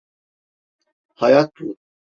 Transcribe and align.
Hayat 1.13 1.51
bu. 1.59 1.77